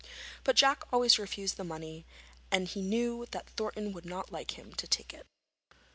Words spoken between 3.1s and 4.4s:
that Thornton would not